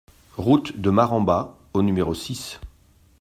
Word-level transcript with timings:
Route 0.37 0.81
de 0.81 0.89
Marambat 0.89 1.55
au 1.73 1.83
numéro 1.83 2.15
six 2.15 2.59